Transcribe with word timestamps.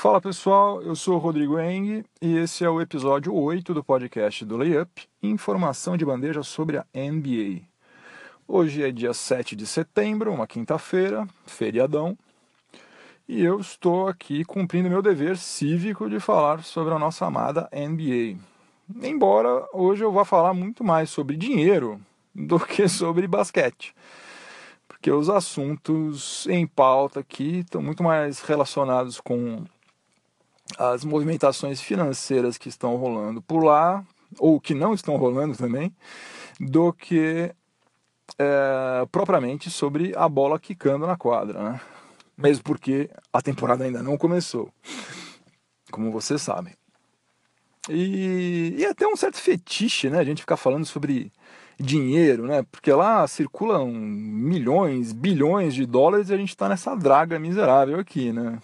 Fala 0.00 0.20
pessoal, 0.20 0.80
eu 0.80 0.94
sou 0.94 1.16
o 1.16 1.18
Rodrigo 1.18 1.58
Eng 1.58 2.04
e 2.22 2.36
esse 2.36 2.64
é 2.64 2.70
o 2.70 2.80
episódio 2.80 3.34
8 3.34 3.74
do 3.74 3.82
podcast 3.82 4.44
do 4.44 4.56
Layup, 4.56 5.08
informação 5.20 5.96
de 5.96 6.04
bandeja 6.04 6.44
sobre 6.44 6.78
a 6.78 6.86
NBA. 6.94 7.62
Hoje 8.46 8.84
é 8.84 8.92
dia 8.92 9.12
7 9.12 9.56
de 9.56 9.66
setembro, 9.66 10.32
uma 10.32 10.46
quinta-feira, 10.46 11.26
feriadão, 11.44 12.16
e 13.26 13.42
eu 13.42 13.58
estou 13.58 14.06
aqui 14.06 14.44
cumprindo 14.44 14.88
meu 14.88 15.02
dever 15.02 15.36
cívico 15.36 16.08
de 16.08 16.20
falar 16.20 16.62
sobre 16.62 16.94
a 16.94 16.98
nossa 17.00 17.26
amada 17.26 17.68
NBA. 17.72 18.38
Embora 19.02 19.66
hoje 19.72 20.04
eu 20.04 20.12
vá 20.12 20.24
falar 20.24 20.54
muito 20.54 20.84
mais 20.84 21.10
sobre 21.10 21.36
dinheiro 21.36 22.00
do 22.32 22.60
que 22.60 22.88
sobre 22.88 23.26
basquete 23.26 23.92
porque 24.86 25.12
os 25.12 25.28
assuntos 25.30 26.44
em 26.48 26.66
pauta 26.66 27.20
aqui 27.20 27.58
estão 27.58 27.80
muito 27.80 28.02
mais 28.02 28.40
relacionados 28.40 29.20
com 29.20 29.64
as 30.76 31.04
movimentações 31.04 31.80
financeiras 31.80 32.58
que 32.58 32.68
estão 32.68 32.96
rolando 32.96 33.40
por 33.40 33.64
lá, 33.64 34.04
ou 34.38 34.60
que 34.60 34.74
não 34.74 34.92
estão 34.92 35.16
rolando 35.16 35.56
também, 35.56 35.94
do 36.60 36.92
que 36.92 37.54
é, 38.38 39.06
propriamente 39.10 39.70
sobre 39.70 40.12
a 40.16 40.28
bola 40.28 40.58
quicando 40.58 41.06
na 41.06 41.16
quadra, 41.16 41.62
né? 41.62 41.80
Mesmo 42.36 42.62
porque 42.62 43.10
a 43.32 43.40
temporada 43.40 43.84
ainda 43.84 44.02
não 44.02 44.16
começou, 44.16 44.70
como 45.90 46.12
vocês 46.12 46.42
sabem. 46.42 46.74
E, 47.88 48.74
e 48.78 48.84
até 48.84 49.06
um 49.06 49.16
certo 49.16 49.38
fetiche, 49.38 50.10
né? 50.10 50.18
A 50.18 50.24
gente 50.24 50.42
ficar 50.42 50.56
falando 50.56 50.84
sobre 50.84 51.32
dinheiro, 51.80 52.46
né? 52.46 52.64
Porque 52.70 52.92
lá 52.92 53.26
circulam 53.26 53.90
milhões, 53.90 55.12
bilhões 55.12 55.74
de 55.74 55.86
dólares 55.86 56.28
e 56.28 56.34
a 56.34 56.36
gente 56.36 56.50
está 56.50 56.68
nessa 56.68 56.94
draga 56.94 57.38
miserável 57.38 57.98
aqui, 57.98 58.32
né? 58.32 58.58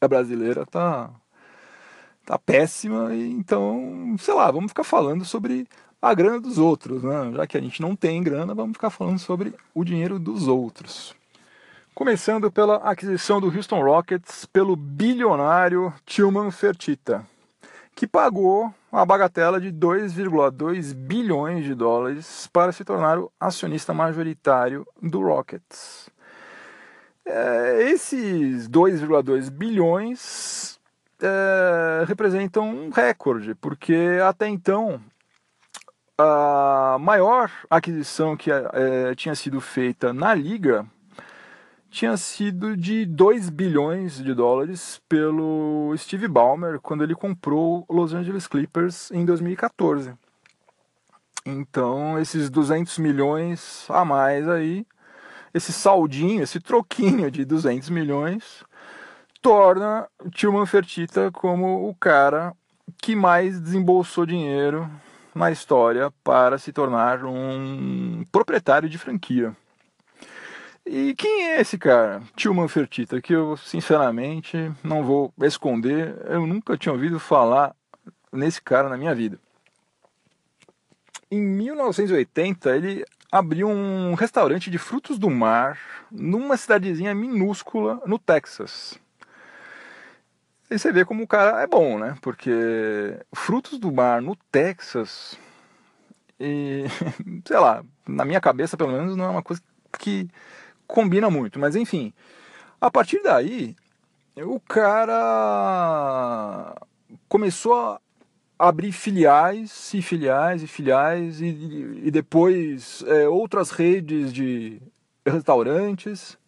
A 0.00 0.08
brasileira 0.08 0.66
tá 0.66 1.10
tá 2.24 2.38
péssima 2.38 3.14
então, 3.14 4.16
sei 4.18 4.34
lá, 4.34 4.50
vamos 4.50 4.70
ficar 4.70 4.84
falando 4.84 5.24
sobre 5.24 5.66
a 6.02 6.12
grana 6.12 6.40
dos 6.40 6.58
outros, 6.58 7.02
né? 7.02 7.32
Já 7.34 7.46
que 7.46 7.56
a 7.56 7.60
gente 7.60 7.80
não 7.80 7.94
tem 7.94 8.22
grana, 8.22 8.54
vamos 8.54 8.72
ficar 8.72 8.90
falando 8.90 9.18
sobre 9.18 9.54
o 9.74 9.84
dinheiro 9.84 10.18
dos 10.18 10.48
outros. 10.48 11.14
Começando 11.94 12.50
pela 12.50 12.76
aquisição 12.76 13.40
do 13.40 13.46
Houston 13.46 13.82
Rockets 13.82 14.44
pelo 14.46 14.76
bilionário 14.76 15.92
Tillman 16.04 16.50
Fertitta 16.50 17.24
que 17.96 18.06
pagou 18.06 18.72
uma 18.92 19.06
bagatela 19.06 19.58
de 19.58 19.72
2,2 19.72 20.92
bilhões 20.92 21.64
de 21.64 21.74
dólares 21.74 22.46
para 22.52 22.70
se 22.70 22.84
tornar 22.84 23.18
o 23.18 23.32
acionista 23.40 23.94
majoritário 23.94 24.86
do 25.02 25.22
Rockets. 25.22 26.10
É, 27.26 27.90
esses 27.90 28.68
2,2 28.68 29.50
bilhões 29.50 30.78
é, 31.20 32.04
representam 32.06 32.68
um 32.68 32.90
recorde, 32.90 33.54
porque 33.56 34.20
até 34.24 34.46
então 34.48 35.00
a 36.16 36.96
maior 37.00 37.50
aquisição 37.68 38.36
que 38.36 38.50
é, 38.50 39.14
tinha 39.16 39.34
sido 39.34 39.60
feita 39.60 40.12
na 40.12 40.34
liga 40.34 40.86
tinha 41.90 42.16
sido 42.16 42.76
de 42.76 43.04
2 43.04 43.50
bilhões 43.50 44.22
de 44.22 44.32
dólares 44.32 45.00
pelo 45.08 45.94
Steve 45.96 46.28
Ballmer 46.28 46.78
quando 46.80 47.02
ele 47.02 47.14
comprou 47.14 47.84
Los 47.88 48.14
Angeles 48.14 48.46
Clippers 48.46 49.10
em 49.10 49.24
2014. 49.24 50.14
Então, 51.44 52.18
esses 52.18 52.50
200 52.50 52.98
milhões 52.98 53.86
a 53.88 54.04
mais 54.04 54.48
aí, 54.48 54.86
esse 55.56 55.72
saldinho, 55.72 56.42
esse 56.42 56.60
troquinho 56.60 57.30
de 57.30 57.42
200 57.42 57.88
milhões, 57.88 58.62
torna 59.40 60.06
Tilman 60.30 60.66
Fertitta 60.66 61.30
como 61.32 61.88
o 61.88 61.94
cara 61.94 62.54
que 62.98 63.16
mais 63.16 63.58
desembolsou 63.58 64.26
dinheiro 64.26 64.88
na 65.34 65.50
história 65.50 66.12
para 66.22 66.58
se 66.58 66.72
tornar 66.72 67.24
um 67.24 68.22
proprietário 68.30 68.86
de 68.86 68.98
franquia. 68.98 69.56
E 70.84 71.14
quem 71.14 71.46
é 71.46 71.60
esse 71.60 71.78
cara, 71.78 72.22
Tilman 72.36 72.68
Fertitta, 72.68 73.20
que 73.20 73.34
eu 73.34 73.56
sinceramente 73.56 74.70
não 74.84 75.02
vou 75.02 75.32
esconder, 75.42 76.16
eu 76.26 76.46
nunca 76.46 76.76
tinha 76.76 76.92
ouvido 76.92 77.18
falar 77.18 77.74
nesse 78.30 78.60
cara 78.60 78.90
na 78.90 78.96
minha 78.98 79.14
vida. 79.14 79.40
Em 81.30 81.40
1980, 81.40 82.76
ele 82.76 83.04
abriu 83.38 83.68
um 83.68 84.14
restaurante 84.14 84.70
de 84.70 84.78
frutos 84.78 85.18
do 85.18 85.30
mar 85.30 85.78
numa 86.10 86.56
cidadezinha 86.56 87.14
minúscula 87.14 88.00
no 88.06 88.18
Texas. 88.18 88.98
E 90.70 90.78
você 90.78 90.90
vê 90.90 91.04
como 91.04 91.22
o 91.22 91.28
cara 91.28 91.62
é 91.62 91.66
bom, 91.66 91.98
né? 91.98 92.16
Porque 92.20 92.50
frutos 93.32 93.78
do 93.78 93.92
mar 93.92 94.20
no 94.20 94.34
Texas, 94.50 95.38
e 96.40 96.84
sei 97.46 97.58
lá, 97.58 97.84
na 98.06 98.24
minha 98.24 98.40
cabeça 98.40 98.76
pelo 98.76 98.92
menos 98.92 99.16
não 99.16 99.26
é 99.26 99.28
uma 99.28 99.42
coisa 99.42 99.62
que 99.98 100.28
combina 100.86 101.30
muito, 101.30 101.58
mas 101.58 101.76
enfim. 101.76 102.12
A 102.80 102.90
partir 102.90 103.22
daí, 103.22 103.76
o 104.36 104.60
cara 104.60 106.74
começou 107.28 107.98
abrir 108.58 108.92
filiais 108.92 109.92
e 109.92 110.00
filiais 110.00 110.62
e 110.62 110.66
filiais 110.66 111.40
e, 111.40 112.02
e 112.04 112.10
depois 112.10 113.04
é, 113.06 113.28
outras 113.28 113.70
redes 113.70 114.32
de 114.32 114.80
restaurantes. 115.26 116.38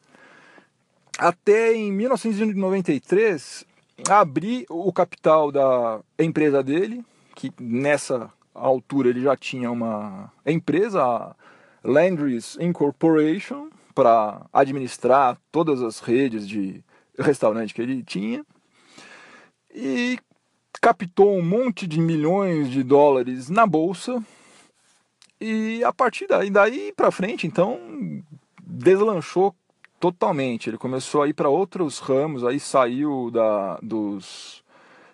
Até 1.18 1.74
em 1.74 1.92
1993 1.92 3.66
abrir 4.08 4.64
o 4.68 4.92
capital 4.92 5.50
da 5.50 6.00
empresa 6.18 6.62
dele, 6.62 7.04
que 7.34 7.52
nessa 7.60 8.32
altura 8.54 9.08
ele 9.08 9.22
já 9.22 9.36
tinha 9.36 9.70
uma 9.70 10.32
empresa, 10.46 11.02
a 11.02 11.34
Landry's 11.82 12.56
Incorporation, 12.60 13.68
para 13.94 14.46
administrar 14.52 15.36
todas 15.50 15.82
as 15.82 15.98
redes 15.98 16.46
de 16.48 16.84
restaurante 17.18 17.74
que 17.74 17.82
ele 17.82 18.02
tinha 18.04 18.44
e 19.74 20.18
captou 20.80 21.36
um 21.36 21.42
monte 21.42 21.86
de 21.86 22.00
milhões 22.00 22.70
de 22.70 22.82
dólares 22.82 23.48
na 23.48 23.66
bolsa 23.66 24.22
e 25.40 25.82
a 25.84 25.92
partir 25.92 26.26
daí, 26.26 26.50
daí 26.50 26.92
para 26.96 27.10
frente 27.10 27.46
então 27.46 27.78
deslanchou 28.62 29.54
totalmente. 30.00 30.70
Ele 30.70 30.78
começou 30.78 31.22
a 31.22 31.28
ir 31.28 31.34
para 31.34 31.48
outros 31.48 31.98
ramos 31.98 32.44
aí 32.44 32.60
saiu 32.60 33.30
da 33.30 33.78
dos 33.82 34.62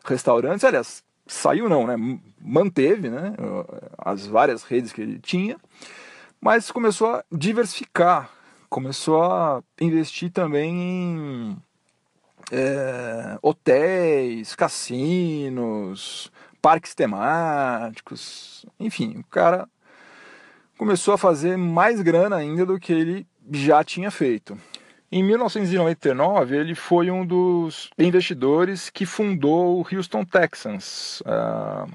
restaurantes. 0.04 0.64
Aliás 0.64 1.02
saiu 1.26 1.69
não 1.69 1.86
né? 1.86 1.96
Manteve 2.41 3.08
né 3.08 3.34
as 3.98 4.26
várias 4.26 4.62
redes 4.62 4.92
que 4.92 5.00
ele 5.00 5.19
tinha 5.19 5.56
mas 6.44 6.70
começou 6.70 7.08
a 7.08 7.25
diversificar. 7.32 8.31
Começou 8.69 9.22
a 9.22 9.62
investir 9.81 10.31
também 10.31 10.76
em 10.76 11.56
é, 12.50 13.38
hotéis, 13.43 14.55
cassinos, 14.55 16.31
parques 16.60 16.94
temáticos, 16.94 18.65
enfim, 18.78 19.19
o 19.19 19.25
cara 19.25 19.69
começou 20.78 21.15
a 21.15 21.19
fazer 21.19 21.56
mais 21.56 22.00
grana 22.00 22.37
ainda 22.37 22.65
do 22.65 22.78
que 22.78 22.93
ele 22.93 23.27
já 23.53 23.84
tinha 23.84 24.10
feito. 24.10 24.59
Em 25.12 25.22
1999, 25.22 26.56
ele 26.56 26.75
foi 26.75 27.10
um 27.10 27.25
dos 27.25 27.91
investidores 27.99 28.91
que 28.91 29.06
fundou 29.06 29.81
o 29.81 29.87
Houston 29.94 30.25
Texans, 30.25 31.22
a 31.25 31.87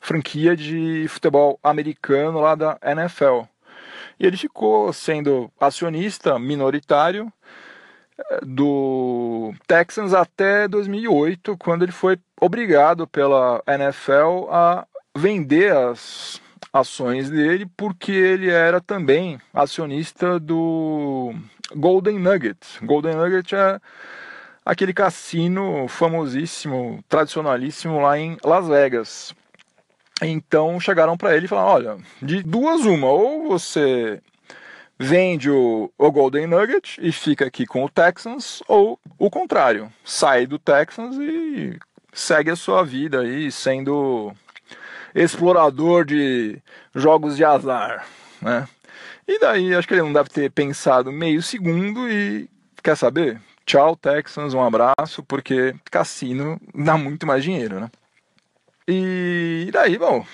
franquia 0.00 0.56
de 0.56 1.06
futebol 1.08 1.58
americano 1.62 2.40
lá 2.40 2.54
da 2.54 2.78
NFL. 2.82 3.42
E 4.18 4.26
ele 4.26 4.36
ficou 4.36 4.92
sendo 4.92 5.50
acionista 5.58 6.38
minoritário 6.38 7.32
do 8.42 9.52
Texans 9.66 10.14
até 10.14 10.66
2008, 10.68 11.56
quando 11.58 11.82
ele 11.82 11.92
foi 11.92 12.18
obrigado 12.40 13.06
pela 13.06 13.62
NFL 13.66 14.48
a 14.50 14.86
vender 15.16 15.74
as 15.76 16.40
ações 16.72 17.30
dele, 17.30 17.66
porque 17.76 18.12
ele 18.12 18.48
era 18.48 18.80
também 18.80 19.38
acionista 19.52 20.38
do 20.38 21.34
Golden 21.74 22.18
Nugget. 22.18 22.58
Golden 22.82 23.16
Nugget 23.16 23.54
é 23.54 23.80
aquele 24.64 24.92
cassino 24.92 25.88
famosíssimo, 25.88 27.02
tradicionalíssimo 27.08 28.00
lá 28.00 28.18
em 28.18 28.36
Las 28.44 28.68
Vegas. 28.68 29.34
Então 30.22 30.78
chegaram 30.78 31.16
para 31.16 31.36
ele 31.36 31.46
e 31.46 31.48
falaram: 31.48 31.70
olha, 31.70 31.98
de 32.22 32.42
duas 32.42 32.84
uma, 32.84 33.08
ou 33.08 33.48
você 33.48 34.20
vende 35.02 35.50
o, 35.50 35.90
o, 35.96 36.12
Golden 36.12 36.46
Nugget 36.46 37.00
e 37.00 37.10
fica 37.10 37.46
aqui 37.46 37.64
com 37.64 37.82
o 37.82 37.88
Texans, 37.88 38.62
ou 38.68 39.00
o 39.18 39.30
contrário, 39.30 39.90
sai 40.04 40.46
do 40.46 40.58
Texans 40.58 41.16
e 41.16 41.78
segue 42.12 42.50
a 42.50 42.56
sua 42.56 42.84
vida 42.84 43.20
aí 43.20 43.50
sendo 43.50 44.30
explorador 45.14 46.04
de 46.04 46.60
jogos 46.94 47.34
de 47.34 47.44
azar, 47.44 48.06
né? 48.42 48.68
E 49.26 49.38
daí 49.38 49.74
acho 49.74 49.88
que 49.88 49.94
ele 49.94 50.02
não 50.02 50.12
deve 50.12 50.28
ter 50.28 50.50
pensado 50.50 51.10
meio 51.10 51.40
segundo 51.40 52.06
e 52.10 52.46
quer 52.82 52.96
saber? 52.96 53.40
tchau 53.64 53.94
Texans, 53.94 54.52
um 54.52 54.62
abraço, 54.62 55.22
porque 55.22 55.74
cassino 55.90 56.60
dá 56.74 56.98
muito 56.98 57.26
mais 57.26 57.42
dinheiro, 57.42 57.78
né? 57.80 57.88
E 58.88 59.70
daí, 59.72 59.96
bom, 59.96 60.26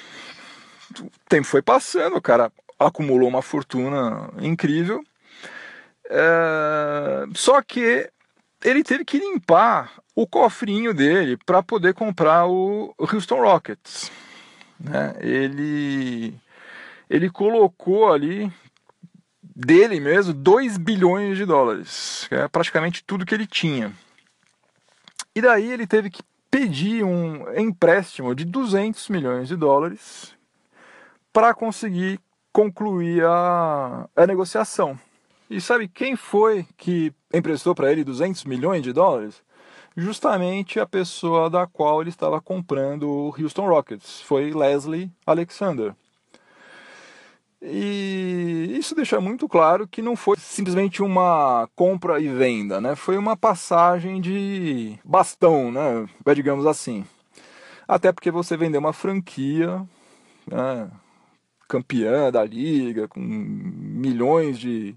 o 0.99 1.11
tempo 1.29 1.47
foi 1.47 1.61
passando, 1.61 2.17
o 2.17 2.23
cara 2.23 2.51
acumulou 2.79 3.29
uma 3.29 3.43
fortuna 3.43 4.31
incrível. 4.41 5.03
É... 6.09 7.27
Só 7.35 7.61
que 7.63 8.11
ele 8.65 8.83
teve 8.83 9.05
que 9.05 9.19
limpar 9.19 9.93
o 10.15 10.27
cofrinho 10.27 10.95
dele 10.95 11.37
para 11.45 11.63
poder 11.63 11.95
comprar 11.95 12.47
o 12.47 12.95
Houston 12.99 13.41
Rockets. 13.41 14.11
Né? 14.81 15.15
Ele, 15.21 16.35
ele 17.09 17.31
colocou 17.31 18.13
ali 18.13 18.51
dele 19.43 20.01
mesmo 20.01 20.35
2 20.35 20.77
bilhões 20.77 21.37
de 21.37 21.47
dólares, 21.47 22.27
que 22.29 22.35
é 22.35 22.49
praticamente 22.49 23.03
tudo 23.05 23.25
que 23.25 23.35
ele 23.35 23.47
tinha. 23.47 23.93
E 25.35 25.41
daí 25.41 25.71
ele 25.71 25.87
teve 25.87 26.11
que 26.11 26.23
pedir 26.51 27.05
um 27.05 27.55
empréstimo 27.59 28.35
de 28.35 28.45
200 28.45 29.09
milhões 29.09 29.49
de 29.49 29.57
dólares 29.57 30.35
para 31.33 31.53
conseguir 31.53 32.19
concluir 32.57 33.23
a, 33.23 34.09
a 34.17 34.27
negociação. 34.27 34.99
E 35.51 35.61
sabe 35.61 35.89
quem 35.89 36.17
foi 36.17 36.65
que 36.79 37.13
emprestou 37.31 37.75
para 37.75 37.93
ele 37.93 38.03
200 38.03 38.47
milhões 38.47 38.83
de 38.83 38.95
dólares? 38.95 39.43
Justamente 39.95 40.81
a 40.81 40.87
pessoa 40.87 41.51
da 41.51 41.67
qual 41.67 42.01
ele 42.01 42.09
estava 42.09 42.41
comprando 42.41 43.11
o 43.11 43.35
Houston 43.39 43.69
Rockets. 43.69 44.23
Foi 44.23 44.55
Leslie 44.55 45.13
Alexander. 45.27 45.95
E 47.61 48.75
isso 48.79 48.95
deixa 48.95 49.21
muito 49.21 49.47
claro 49.47 49.87
que 49.87 50.01
não 50.01 50.17
foi 50.17 50.39
simplesmente 50.39 51.03
uma 51.03 51.69
compra 51.77 52.19
e 52.21 52.29
venda, 52.29 52.81
né? 52.81 52.97
Foi 52.97 53.19
uma 53.19 53.37
passagem 53.37 54.19
de 54.19 54.99
bastão, 55.05 55.71
né? 55.71 56.09
Digamos 56.35 56.65
assim. 56.65 57.05
Até 57.87 58.13
porque 58.13 58.31
você 58.31 58.57
vendeu 58.57 58.81
uma 58.81 58.95
franquia, 58.95 59.87
né? 60.47 60.91
Campeã 61.69 62.31
da 62.31 62.45
liga, 62.45 63.09
com 63.09 63.21
milhões 63.21 64.59
de 64.59 64.95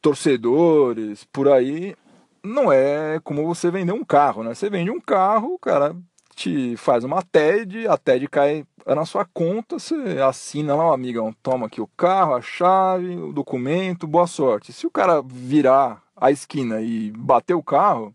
torcedores 0.00 1.24
por 1.24 1.48
aí, 1.48 1.96
não 2.42 2.70
é 2.70 3.18
como 3.24 3.46
você 3.46 3.70
vender 3.70 3.92
um 3.92 4.04
carro, 4.04 4.42
né? 4.42 4.54
Você 4.54 4.68
vende 4.68 4.90
um 4.90 5.00
carro, 5.00 5.54
o 5.54 5.58
cara 5.58 5.96
te 6.34 6.76
faz 6.76 7.04
uma 7.04 7.22
TED, 7.22 7.88
a 7.88 7.96
TED 7.96 8.28
cai 8.28 8.66
na 8.86 9.06
sua 9.06 9.24
conta, 9.24 9.78
você 9.78 9.94
assina 10.20 10.74
lá, 10.74 10.92
amigão, 10.92 11.34
toma 11.42 11.66
aqui 11.66 11.80
o 11.80 11.88
carro, 11.96 12.34
a 12.34 12.42
chave, 12.42 13.16
o 13.16 13.32
documento, 13.32 14.06
boa 14.06 14.26
sorte. 14.26 14.72
Se 14.72 14.86
o 14.86 14.90
cara 14.90 15.22
virar 15.24 16.02
a 16.16 16.30
esquina 16.30 16.80
e 16.82 17.10
bater 17.12 17.54
o 17.54 17.62
carro, 17.62 18.14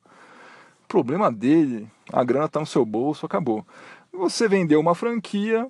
problema 0.87 1.31
dele, 1.31 1.87
a 2.11 2.23
grana 2.23 2.47
tá 2.47 2.59
no 2.59 2.65
seu 2.65 2.85
bolso, 2.85 3.25
acabou. 3.25 3.65
Você 4.13 4.47
vendeu 4.47 4.79
uma 4.79 4.93
franquia, 4.93 5.67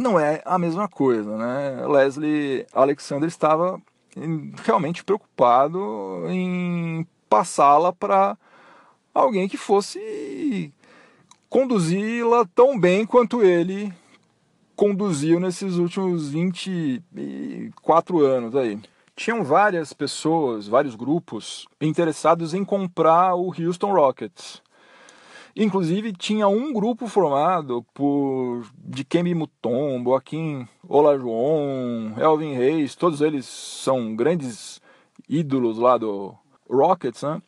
não 0.00 0.18
é 0.18 0.42
a 0.44 0.58
mesma 0.58 0.88
coisa, 0.88 1.36
né? 1.36 1.86
Leslie 1.86 2.66
Alexander 2.72 3.28
estava 3.28 3.80
realmente 4.64 5.04
preocupado 5.04 6.24
em 6.28 7.06
passá-la 7.28 7.92
para 7.92 8.36
alguém 9.14 9.48
que 9.48 9.56
fosse 9.56 10.72
conduzi-la 11.48 12.46
tão 12.54 12.78
bem 12.78 13.04
quanto 13.04 13.42
ele 13.42 13.92
conduziu 14.74 15.38
nesses 15.38 15.76
últimos 15.76 16.30
24 16.30 18.20
anos 18.20 18.56
aí. 18.56 18.80
Tinham 19.14 19.44
várias 19.44 19.92
pessoas, 19.92 20.66
vários 20.66 20.94
grupos 20.94 21.66
interessados 21.80 22.54
em 22.54 22.64
comprar 22.64 23.34
o 23.34 23.52
Houston 23.52 23.92
Rockets. 23.92 24.61
Inclusive 25.54 26.12
tinha 26.12 26.48
um 26.48 26.72
grupo 26.72 27.06
formado 27.06 27.84
por 27.92 28.64
Dikembe 28.78 29.34
Mutombo, 29.34 30.10
Joaquim 30.10 30.66
Olajuwon, 30.88 32.14
Elvin 32.18 32.54
Reis, 32.54 32.94
todos 32.94 33.20
eles 33.20 33.44
são 33.44 34.16
grandes 34.16 34.80
ídolos 35.28 35.78
lá 35.78 35.98
do 35.98 36.34
Rockets, 36.70 37.22
né? 37.22 37.42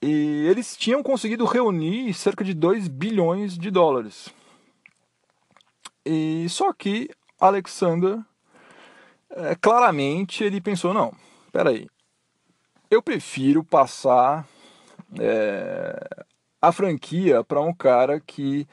E 0.00 0.46
eles 0.48 0.76
tinham 0.76 1.02
conseguido 1.02 1.44
reunir 1.44 2.12
cerca 2.14 2.42
de 2.42 2.54
2 2.54 2.88
bilhões 2.88 3.56
de 3.56 3.70
dólares. 3.70 4.30
E 6.04 6.48
só 6.48 6.72
que 6.72 7.08
Alexander, 7.38 8.18
é, 9.30 9.54
claramente, 9.54 10.42
ele 10.42 10.60
pensou, 10.60 10.92
não, 10.92 11.14
peraí, 11.52 11.86
eu 12.90 13.02
prefiro 13.02 13.62
passar 13.62 14.46
é, 15.20 16.24
a 16.62 16.70
franquia 16.70 17.42
para 17.42 17.60
um 17.60 17.74
cara 17.74 18.20
que 18.20 18.66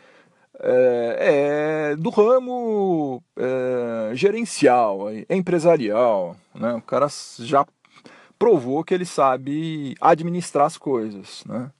é, 0.62 1.92
é 1.92 1.96
do 1.96 2.12
ramo 2.12 3.24
é, 3.36 4.16
gerencial, 4.16 5.08
empresarial. 5.30 6.38
Né? 6.54 6.74
O 6.76 6.82
cara 6.82 7.08
já 7.40 7.66
provou 8.38 8.84
que 8.84 8.94
ele 8.94 9.06
sabe 9.06 9.96
administrar 10.00 10.68
as 10.68 10.78
coisas. 10.78 11.44
Né? 11.46 11.72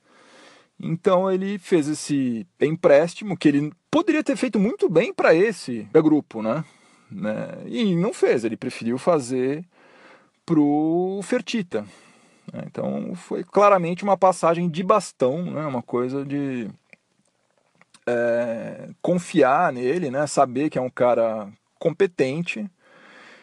Então 0.80 1.30
ele 1.30 1.58
fez 1.58 1.86
esse 1.88 2.46
empréstimo 2.60 3.36
que 3.36 3.48
ele 3.48 3.72
poderia 3.90 4.24
ter 4.24 4.36
feito 4.36 4.58
muito 4.58 4.88
bem 4.88 5.14
para 5.14 5.34
esse 5.34 5.88
grupo, 5.92 6.42
né? 6.42 6.64
né? 7.10 7.48
E 7.66 7.94
não 7.94 8.12
fez, 8.12 8.44
ele 8.44 8.56
preferiu 8.56 8.98
fazer 8.98 9.64
pro 10.44 11.20
Fertita. 11.22 11.84
Né? 12.52 12.64
Então 12.66 13.14
foi 13.14 13.44
claramente 13.44 14.02
uma 14.02 14.16
passagem 14.16 14.68
de 14.68 14.82
bastão, 14.82 15.42
né? 15.42 15.64
uma 15.66 15.82
coisa 15.82 16.24
de 16.24 16.68
é, 18.06 18.88
confiar 19.00 19.72
nele, 19.72 20.10
né? 20.10 20.26
saber 20.26 20.70
que 20.70 20.78
é 20.78 20.82
um 20.82 20.90
cara 20.90 21.48
competente, 21.78 22.68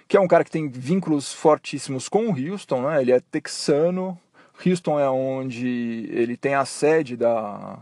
que 0.08 0.16
é 0.16 0.20
um 0.20 0.28
cara 0.28 0.44
que 0.44 0.52
tem 0.52 0.70
vínculos 0.70 1.34
fortíssimos 1.34 2.08
com 2.08 2.28
o 2.28 2.52
Houston, 2.52 2.82
né? 2.82 3.02
ele 3.02 3.12
é 3.12 3.20
texano, 3.20 4.20
Houston 4.66 5.00
é 5.00 5.10
onde 5.10 6.10
ele 6.12 6.36
tem 6.36 6.56
a 6.56 6.66
sede 6.66 7.16
da 7.16 7.80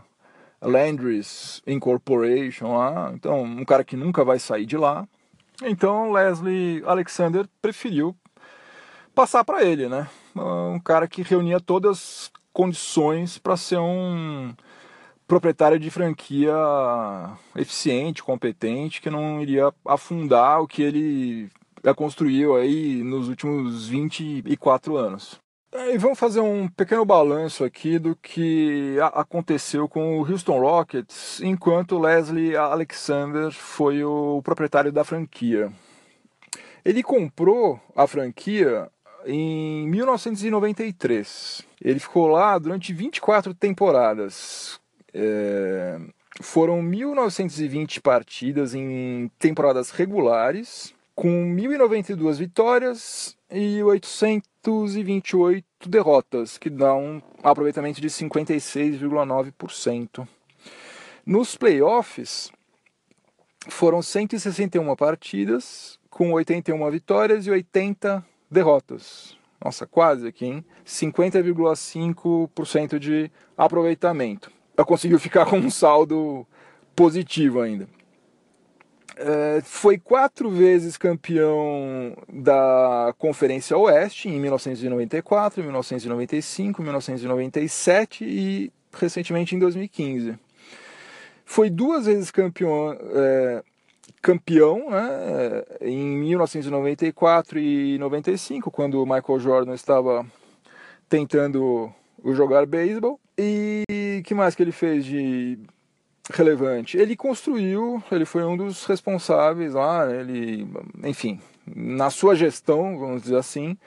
Landry's 0.60 1.62
Incorporation 1.66 2.76
lá, 2.76 3.12
então 3.14 3.42
um 3.42 3.64
cara 3.64 3.84
que 3.84 3.96
nunca 3.96 4.24
vai 4.24 4.38
sair 4.38 4.66
de 4.66 4.76
lá. 4.76 5.06
Então 5.62 6.12
Leslie 6.12 6.82
Alexander 6.84 7.46
preferiu 7.62 8.14
passar 9.16 9.42
para 9.44 9.64
ele, 9.64 9.88
né? 9.88 10.06
um 10.36 10.78
cara 10.78 11.08
que 11.08 11.22
reunia 11.22 11.58
todas 11.58 11.90
as 11.90 12.32
condições 12.52 13.38
para 13.38 13.56
ser 13.56 13.78
um 13.78 14.54
proprietário 15.26 15.78
de 15.78 15.90
franquia 15.90 16.54
eficiente, 17.56 18.22
competente, 18.22 19.00
que 19.00 19.08
não 19.08 19.40
iria 19.40 19.72
afundar 19.86 20.60
o 20.60 20.68
que 20.68 20.82
ele 20.82 21.48
construiu 21.96 22.56
aí 22.56 23.02
nos 23.02 23.28
últimos 23.28 23.88
24 23.88 24.98
anos. 24.98 25.40
E 25.72 25.96
vamos 25.96 26.18
fazer 26.18 26.40
um 26.40 26.68
pequeno 26.68 27.04
balanço 27.04 27.64
aqui 27.64 27.98
do 27.98 28.14
que 28.16 28.96
aconteceu 29.14 29.88
com 29.88 30.18
o 30.18 30.30
Houston 30.30 30.60
Rockets 30.60 31.40
enquanto 31.40 31.98
Leslie 31.98 32.54
Alexander 32.54 33.50
foi 33.50 34.04
o 34.04 34.42
proprietário 34.42 34.92
da 34.92 35.04
franquia. 35.04 35.72
Ele 36.84 37.02
comprou 37.02 37.80
a 37.96 38.06
franquia 38.06 38.90
em 39.26 39.88
1993. 39.88 41.62
Ele 41.82 41.98
ficou 41.98 42.28
lá 42.28 42.56
durante 42.58 42.92
24 42.92 43.54
temporadas. 43.54 44.78
É, 45.12 45.98
foram 46.40 46.80
1920 46.82 48.00
partidas 48.00 48.74
em 48.74 49.30
temporadas 49.38 49.90
regulares, 49.90 50.92
com 51.14 51.28
1.092 51.54 52.36
vitórias 52.36 53.36
e 53.50 53.82
828 53.82 55.88
derrotas, 55.88 56.58
que 56.58 56.70
dá 56.70 56.94
um 56.94 57.20
aproveitamento 57.42 58.00
de 58.00 58.08
56,9%. 58.08 60.28
Nos 61.24 61.56
playoffs, 61.56 62.52
foram 63.68 64.02
161 64.02 64.94
partidas, 64.94 65.98
com 66.10 66.32
81 66.32 66.90
vitórias 66.90 67.46
e 67.46 67.50
80 67.50 68.22
derrotas. 68.50 69.36
Nossa, 69.62 69.86
quase 69.86 70.26
aqui, 70.26 70.46
hein? 70.46 70.64
50,5% 70.84 72.98
de 72.98 73.30
aproveitamento. 73.56 74.50
Ela 74.76 74.86
conseguiu 74.86 75.18
ficar 75.18 75.46
com 75.46 75.56
um 75.56 75.70
saldo 75.70 76.46
positivo 76.94 77.60
ainda. 77.60 77.88
É, 79.18 79.62
foi 79.62 79.96
quatro 79.96 80.50
vezes 80.50 80.98
campeão 80.98 82.14
da 82.30 83.14
Conferência 83.16 83.74
Oeste 83.78 84.28
em 84.28 84.38
1994, 84.38 85.62
1995, 85.62 86.82
1997 86.82 88.24
e 88.24 88.70
recentemente 88.92 89.56
em 89.56 89.58
2015. 89.58 90.38
Foi 91.46 91.70
duas 91.70 92.04
vezes 92.04 92.30
campeão, 92.30 92.92
é, 92.92 93.62
campeão 94.26 94.90
né, 94.90 95.62
em 95.80 96.18
1994 96.18 97.60
e 97.60 97.96
95, 97.96 98.72
quando 98.72 99.00
o 99.00 99.06
Michael 99.06 99.38
Jordan 99.38 99.72
estava 99.72 100.26
tentando 101.08 101.92
jogar 102.34 102.66
beisebol. 102.66 103.20
E 103.38 104.20
que 104.24 104.34
mais 104.34 104.56
que 104.56 104.64
ele 104.64 104.72
fez 104.72 105.04
de 105.04 105.56
relevante? 106.32 106.98
Ele 106.98 107.14
construiu, 107.14 108.02
ele 108.10 108.24
foi 108.24 108.42
um 108.42 108.56
dos 108.56 108.84
responsáveis 108.86 109.74
lá, 109.74 110.12
ele, 110.12 110.66
enfim, 111.04 111.40
na 111.64 112.10
sua 112.10 112.34
gestão, 112.34 112.98
vamos 112.98 113.22
dizer 113.22 113.36
assim, 113.36 113.78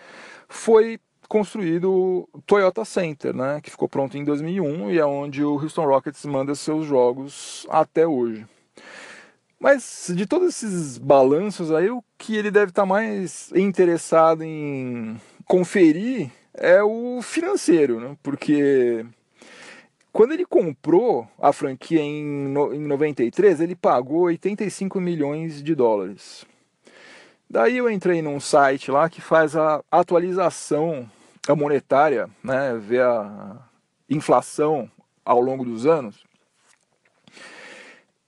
foi 0.48 1.02
construído 1.28 2.28
o 2.32 2.42
Toyota 2.46 2.86
Center, 2.86 3.36
né, 3.36 3.60
que 3.62 3.70
ficou 3.70 3.90
pronto 3.90 4.18
em 4.18 4.24
2001 4.24 4.92
e 4.92 5.00
é 5.00 5.06
onde 5.06 5.44
o 5.44 5.56
Houston 5.56 5.86
Rockets 5.86 6.24
manda 6.24 6.56
seus 6.56 6.86
jogos 6.86 7.68
até 7.70 8.08
hoje. 8.08 8.46
Mas 9.60 10.12
de 10.16 10.26
todos 10.26 10.50
esses 10.50 10.98
balanços 10.98 11.72
aí, 11.72 11.90
o 11.90 12.04
que 12.18 12.36
ele 12.36 12.50
deve 12.50 12.72
estar 12.72 12.86
mais 12.86 13.52
interessado 13.54 14.44
em 14.44 15.20
conferir 15.46 16.32
é 16.54 16.82
o 16.82 17.22
financeiro, 17.22 18.00
né? 18.00 18.16
porque 18.24 19.06
quando 20.14 20.32
ele 20.32 20.46
comprou 20.46 21.28
a 21.40 21.52
franquia 21.52 22.00
em, 22.02 22.54
em 22.74 22.88
93, 22.88 23.60
ele 23.60 23.76
pagou 23.76 24.22
85 24.22 25.00
milhões 25.00 25.62
de 25.62 25.76
dólares. 25.76 26.46
Daí 27.50 27.78
eu 27.78 27.90
entrei 27.90 28.22
num 28.22 28.40
site 28.40 28.92
lá 28.92 29.10
que 29.10 29.22
faz 29.22 29.56
a 29.56 29.84
atualização 29.92 31.10
monetária, 31.56 32.30
né, 32.44 32.78
ver 32.78 33.02
a 33.02 33.58
inflação 34.10 34.90
ao 35.26 35.42
longo 35.42 35.66
dos 35.66 35.86
anos. 35.86 36.29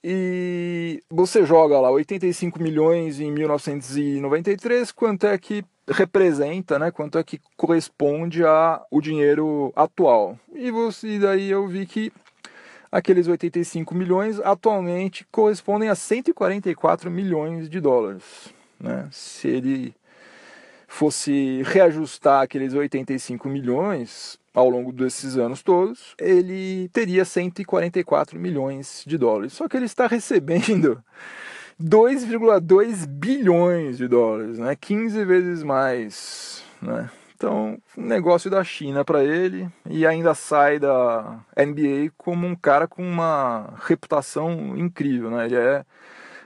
E 0.04 1.02
você 1.08 1.46
joga 1.46 1.78
lá 1.78 1.90
85 1.90 2.60
milhões 2.60 3.20
em 3.20 3.30
1993, 3.30 4.90
quanto 4.90 5.26
é 5.26 5.38
que 5.38 5.64
representa, 5.88 6.78
né, 6.78 6.90
quanto 6.90 7.18
é 7.18 7.24
que 7.24 7.40
corresponde 7.56 8.44
a 8.44 8.82
o 8.90 9.00
dinheiro 9.00 9.72
atual. 9.76 10.38
E 10.54 10.70
você 10.70 11.18
daí 11.18 11.50
eu 11.50 11.66
vi 11.68 11.86
que 11.86 12.12
aqueles 12.90 13.28
85 13.28 13.94
milhões 13.94 14.40
atualmente 14.40 15.26
correspondem 15.30 15.88
a 15.88 15.94
144 15.94 17.10
milhões 17.10 17.68
de 17.68 17.80
dólares, 17.80 18.52
né? 18.78 19.08
Se 19.10 19.48
ele 19.48 19.94
fosse 20.92 21.62
reajustar 21.64 22.42
aqueles 22.42 22.74
85 22.74 23.48
milhões 23.48 24.38
ao 24.52 24.68
longo 24.68 24.92
desses 24.92 25.38
anos 25.38 25.62
todos, 25.62 26.14
ele 26.18 26.90
teria 26.90 27.24
144 27.24 28.38
milhões 28.38 29.02
de 29.06 29.16
dólares. 29.16 29.54
Só 29.54 29.66
que 29.66 29.78
ele 29.78 29.86
está 29.86 30.06
recebendo 30.06 31.02
2,2 31.82 33.06
bilhões 33.06 33.96
de 33.96 34.06
dólares, 34.06 34.58
né? 34.58 34.76
15 34.76 35.24
vezes 35.24 35.62
mais, 35.62 36.62
né? 36.82 37.10
Então, 37.34 37.78
um 37.96 38.06
negócio 38.06 38.50
da 38.50 38.62
China 38.62 39.02
para 39.02 39.24
ele 39.24 39.68
e 39.88 40.06
ainda 40.06 40.34
sai 40.34 40.78
da 40.78 41.40
NBA 41.56 42.12
como 42.18 42.46
um 42.46 42.54
cara 42.54 42.86
com 42.86 43.02
uma 43.02 43.74
reputação 43.86 44.76
incrível, 44.76 45.30
né? 45.30 45.46
Ele 45.46 45.56
é 45.56 45.86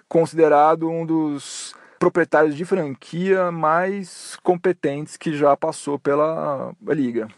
considerado 0.08 0.88
um 0.88 1.04
dos 1.04 1.74
proprietários 1.98 2.54
de 2.54 2.64
franquia 2.64 3.50
mais 3.50 4.36
competentes 4.42 5.16
que 5.16 5.36
já 5.36 5.56
passou 5.56 5.98
pela 5.98 6.74
liga. 6.88 7.28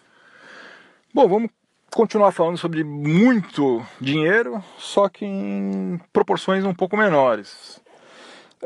Bom, 1.15 1.29
vamos 1.29 1.51
continuar 1.93 2.33
falando 2.33 2.59
sobre 2.59 2.85
muito 2.85 3.85
dinheiro, 4.01 4.63
só 4.79 5.09
que 5.09 5.25
em 5.25 6.01
proporções 6.13 6.65
um 6.65 6.75
pouco 6.75 6.97
menores. 6.97 7.81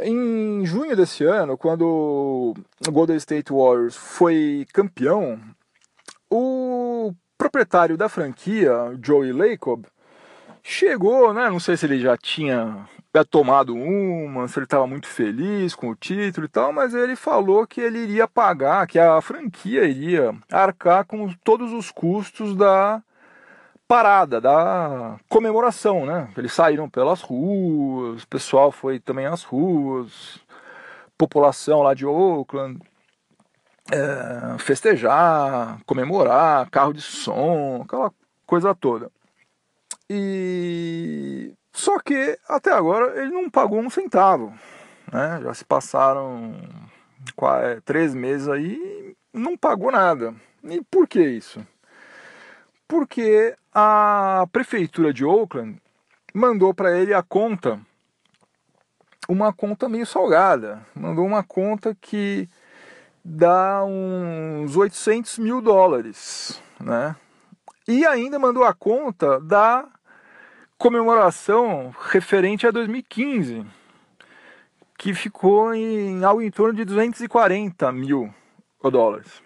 Em 0.01 0.65
junho 0.65 0.97
desse 0.97 1.25
ano, 1.25 1.57
quando 1.57 2.55
o 2.87 2.91
Golden 2.91 3.17
State 3.17 3.53
Warriors 3.53 3.95
foi 3.95 4.67
campeão, 4.73 5.39
o 6.31 7.13
proprietário 7.37 7.97
da 7.97 8.09
franquia, 8.09 8.73
Joey 9.03 9.33
Lacob, 9.33 9.87
chegou, 10.63 11.35
né? 11.35 11.51
Não 11.51 11.61
sei 11.61 11.77
se 11.77 11.85
ele 11.85 12.01
já 12.01 12.17
tinha 12.17 12.89
tomado 13.25 13.75
uma, 13.75 14.49
se 14.49 14.59
ele 14.59 14.65
estava 14.65 14.87
muito 14.87 15.07
feliz 15.07 15.75
com 15.75 15.91
o 15.91 15.95
título 15.95 16.47
e 16.47 16.49
tal, 16.49 16.73
mas 16.73 16.95
ele 16.95 17.15
falou 17.15 17.67
que 17.67 17.81
ele 17.81 17.99
iria 17.99 18.27
pagar, 18.27 18.87
que 18.87 18.99
a 18.99 19.21
franquia 19.21 19.85
iria 19.85 20.35
arcar 20.51 21.05
com 21.05 21.29
todos 21.45 21.73
os 21.73 21.91
custos 21.91 22.57
da 22.57 23.03
parada, 23.87 24.41
da 24.41 25.19
comemoração, 25.29 26.07
né? 26.07 26.31
Eles 26.37 26.55
saíram 26.55 26.89
pelas 26.89 27.21
ruas, 27.21 28.23
o 28.23 28.29
pessoal 28.29 28.73
foi 28.73 28.99
também 28.99 29.27
às 29.27 29.43
ruas, 29.43 30.41
população 31.19 31.83
lá 31.83 31.93
de 31.93 32.07
Oakland, 32.07 32.81
é, 33.91 34.59
festejar, 34.59 35.79
comemorar, 35.85 36.71
carro 36.71 36.95
de 36.95 37.03
som, 37.03 37.83
aquela 37.85 38.11
coisa 38.47 38.75
toda. 38.75 39.11
E 40.09 41.53
só 41.73 41.99
que 41.99 42.39
até 42.49 42.73
agora 42.73 43.21
ele 43.21 43.33
não 43.33 43.49
pagou 43.51 43.81
um 43.81 43.91
centavo, 43.91 44.53
né? 45.13 45.41
Já 45.43 45.55
se 45.55 45.65
passaram 45.65 46.55
quase, 47.35 47.81
três 47.83 48.15
meses 48.15 48.49
aí, 48.49 49.17
não 49.33 49.57
pagou 49.57 49.91
nada. 49.91 50.35
E 50.65 50.83
por 50.83 51.09
que 51.09 51.21
isso? 51.21 51.65
porque 52.93 53.57
a 53.73 54.47
prefeitura 54.53 55.15
de 55.15 55.25
Oakland 55.25 55.81
mandou 56.35 56.75
para 56.75 56.95
ele 56.95 57.15
a 57.15 57.23
conta, 57.23 57.81
uma 59.27 59.51
conta 59.51 59.89
meio 59.89 60.05
salgada, 60.05 60.85
mandou 60.95 61.25
uma 61.25 61.43
conta 61.43 61.97
que 61.99 62.47
dá 63.25 63.83
uns 63.83 64.77
800 64.77 65.39
mil 65.39 65.63
dólares, 65.63 66.63
né? 66.79 67.17
E 67.89 68.05
ainda 68.05 68.39
mandou 68.39 68.63
a 68.63 68.75
conta 68.75 69.41
da 69.41 69.89
comemoração 70.83 71.95
referente 72.11 72.67
a 72.67 72.73
2015, 72.73 73.65
que 74.99 75.15
ficou 75.15 75.73
em 75.73 76.25
algo 76.25 76.43
em 76.43 76.51
torno 76.51 76.75
de 76.75 76.85
240 76.85 77.93
mil 77.93 78.35
dólares. 78.83 79.41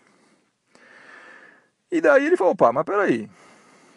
E 1.92 2.00
daí 2.00 2.24
ele 2.24 2.38
falou, 2.38 2.56
pá, 2.56 2.72
mas 2.72 2.84
peraí, 2.84 3.28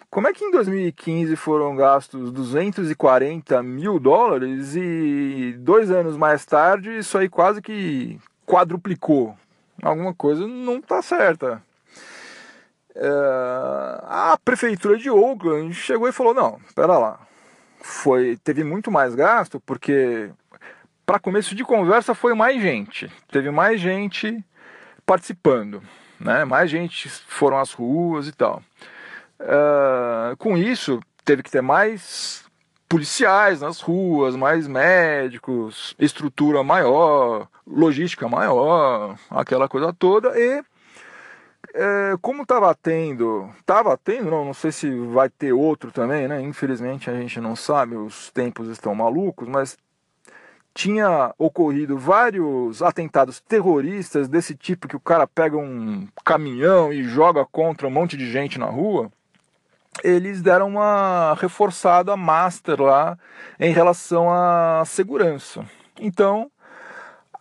como 0.10 0.28
é 0.28 0.34
que 0.34 0.44
em 0.44 0.52
2015 0.52 1.38
foram 1.38 1.78
gastos 1.78 2.30
240 2.34 3.64
mil 3.64 4.02
dólares 4.02 4.76
e 4.76 5.56
dois 5.60 5.90
anos 5.90 6.18
mais 6.18 6.46
tarde 6.46 6.98
isso 6.98 7.18
aí 7.18 7.30
quase 7.30 7.62
que 7.62 8.20
quadruplicou? 8.46 9.34
Alguma 9.82 10.14
coisa 10.14 10.46
não 10.46 10.80
está 10.80 11.02
certa. 11.02 11.64
É, 12.94 13.08
a 14.04 14.38
prefeitura 14.44 14.98
de 14.98 15.10
Oakland 15.10 15.74
chegou 15.74 16.06
e 16.10 16.12
falou: 16.12 16.34
não, 16.34 16.60
espera 16.68 16.98
lá, 16.98 17.29
foi 17.82 18.38
teve 18.44 18.64
muito 18.64 18.92
mais 18.92 19.16
gasto 19.16 19.60
porque 19.66 20.30
para 21.06 21.20
começo 21.20 21.56
de 21.56 21.64
conversa 21.64 22.14
foi 22.14 22.34
mais 22.34 22.62
gente, 22.62 23.12
teve 23.32 23.50
mais 23.50 23.80
gente 23.80 24.44
participando 25.06 25.82
né? 26.20 26.44
Mais 26.44 26.70
gente 26.70 27.10
foram 27.10 27.58
às 27.58 27.72
ruas 27.72 28.28
e 28.28 28.32
tal. 28.32 28.62
Uh, 29.40 30.36
com 30.38 30.58
isso, 30.58 31.00
teve 31.24 31.42
que 31.42 31.50
ter 31.50 31.62
mais 31.62 32.44
policiais 32.88 33.62
nas 33.62 33.80
ruas, 33.80 34.36
mais 34.36 34.68
médicos, 34.68 35.96
estrutura 35.98 36.64
maior, 36.64 37.48
logística 37.66 38.28
maior, 38.28 39.16
aquela 39.30 39.70
coisa 39.70 39.94
toda. 39.94 40.38
E 40.38 40.64
é, 41.74 42.16
como 42.22 42.44
estava 42.44 42.74
tendo, 42.76 43.50
estava 43.60 43.98
tendo, 43.98 44.30
não, 44.30 44.46
não 44.46 44.54
sei 44.54 44.72
se 44.72 44.90
vai 45.08 45.30
ter 45.30 45.54
outro 45.54 45.92
também, 45.92 46.28
né? 46.28 46.42
Infelizmente 46.42 47.10
a 47.10 47.14
gente 47.14 47.40
não 47.40 47.56
sabe, 47.56 47.96
os 47.96 48.32
tempos 48.32 48.70
estão 48.70 48.94
malucos, 48.96 49.48
mas 49.48 49.78
tinha 50.74 51.34
ocorrido 51.38 51.98
vários 51.98 52.82
atentados 52.82 53.40
terroristas 53.40 54.28
desse 54.28 54.56
tipo 54.56 54.88
que 54.88 54.96
o 54.96 55.00
cara 55.00 55.28
pega 55.28 55.58
um 55.58 56.08
caminhão 56.24 56.94
e 56.94 57.04
joga 57.04 57.46
contra 57.46 57.88
um 57.88 57.92
monte 57.92 58.16
de 58.16 58.32
gente 58.32 58.58
na 58.58 58.68
rua, 58.68 59.12
eles 60.04 60.42
deram 60.42 60.68
uma 60.70 61.36
reforçada 61.40 62.16
master 62.16 62.82
lá 62.82 63.18
em 63.60 63.74
relação 63.74 64.32
à 64.32 64.84
segurança. 64.86 65.66
Então, 66.00 66.50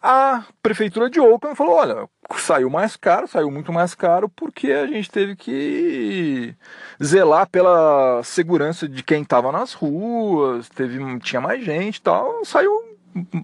a 0.02 0.44
prefeitura 0.62 1.10
de 1.10 1.20
Oakland 1.20 1.56
falou: 1.56 1.74
olha, 1.74 2.08
saiu 2.36 2.70
mais 2.70 2.96
caro, 2.96 3.26
saiu 3.26 3.50
muito 3.50 3.72
mais 3.72 3.94
caro, 3.94 4.28
porque 4.28 4.70
a 4.72 4.86
gente 4.86 5.10
teve 5.10 5.34
que 5.34 6.54
zelar 7.02 7.48
pela 7.48 8.22
segurança 8.22 8.88
de 8.88 9.02
quem 9.02 9.22
estava 9.22 9.50
nas 9.50 9.72
ruas, 9.72 10.68
teve, 10.68 10.98
tinha 11.20 11.40
mais 11.40 11.64
gente 11.64 11.96
e 11.96 12.02
tal, 12.02 12.44
saiu 12.44 12.70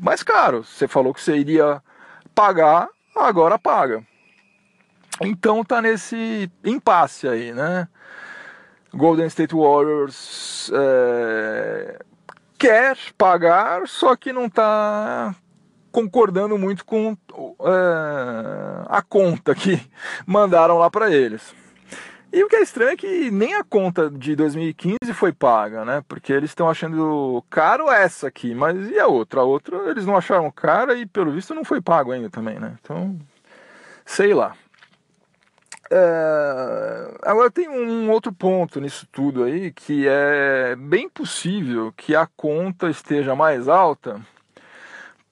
mais 0.01 0.23
caro. 0.23 0.65
Você 0.65 0.87
falou 0.87 1.13
que 1.13 1.21
você 1.21 1.37
iria 1.37 1.83
pagar, 2.35 2.89
agora 3.17 3.59
paga. 3.59 4.03
Então 5.21 5.65
tá 5.65 5.81
nesse 5.81 6.51
impasse 6.65 7.29
aí, 7.29 7.53
né? 7.53 7.89
Golden 8.93 9.27
State 9.27 9.55
Warriors 9.55 10.71
é, 10.73 11.99
quer 12.57 12.97
pagar, 13.19 13.89
só 13.89 14.15
que 14.15 14.33
não 14.33 14.49
tá 14.49 15.35
concordando 15.95 16.59
muito 16.59 16.85
com 16.85 17.17
é, 17.61 18.85
a 18.89 19.01
conta 19.01 19.55
que 19.55 19.81
mandaram 20.27 20.77
lá 20.77 20.91
para 20.91 21.09
eles. 21.09 21.55
E 22.33 22.43
o 22.43 22.49
que 22.49 22.57
é 22.57 22.63
estranho 22.63 22.91
é 22.91 22.97
que 22.97 23.31
nem 23.31 23.55
a 23.55 23.63
conta 23.63 24.11
de 24.11 24.35
2015 24.35 24.99
foi 25.15 25.33
paga, 25.33 25.85
né? 25.85 26.03
Porque 26.09 26.33
eles 26.33 26.51
estão 26.51 26.69
achando 26.69 27.45
caro 27.49 27.89
essa 27.89 28.27
aqui, 28.27 28.57
mas 28.57 28.91
e 28.91 28.99
a 28.99 29.07
outra? 29.07 29.43
A 29.43 29.45
outra 29.45 29.89
eles 29.89 30.05
não 30.05 30.17
acharam 30.17 30.51
cara 30.51 30.95
e 30.95 31.07
pelo 31.07 31.31
visto 31.31 31.55
não 31.55 31.65
foi 31.65 31.81
pago 31.81 32.11
ainda 32.11 32.29
também, 32.29 32.59
né? 32.59 32.77
Então, 32.83 33.17
sei 34.05 34.35
lá. 34.35 34.57
É... 35.93 37.15
Agora 37.23 37.53
tem 37.53 37.69
um 37.69 38.11
outro 38.11 38.33
ponto 38.33 38.81
nisso 38.81 39.07
tudo 39.13 39.45
aí 39.45 39.71
que 39.71 40.09
é 40.09 40.75
bem 40.77 41.09
possível 41.09 41.93
que 41.97 42.17
a 42.17 42.27
conta 42.27 42.91
esteja 42.91 43.37
mais 43.37 43.69
alta 43.69 44.21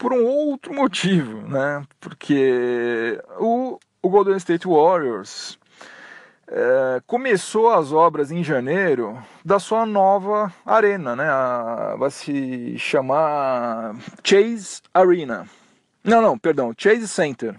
por 0.03 0.13
um 0.13 0.25
outro 0.27 0.75
motivo, 0.75 1.49
né? 1.49 1.87
Porque 2.01 3.23
o, 3.39 3.79
o 4.03 4.09
Golden 4.09 4.37
State 4.37 4.67
Warriors 4.67 5.57
é, 6.49 7.01
começou 7.07 7.71
as 7.71 7.93
obras 7.93 8.33
em 8.33 8.43
janeiro 8.43 9.17
da 9.45 9.61
sua 9.61 9.87
nova 9.87 10.53
arena, 10.67 11.15
né? 11.15 11.29
A, 11.31 11.95
vai 11.97 12.11
se 12.11 12.77
chamar 12.81 13.95
Chase 14.25 14.83
Arena. 14.93 15.47
Não, 16.03 16.21
não, 16.21 16.37
perdão, 16.37 16.75
Chase 16.77 17.07
Center, 17.07 17.55